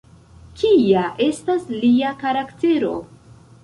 Kia 0.61 1.03
estas 1.27 1.71
lia 1.77 2.17
karaktero? 2.25 2.95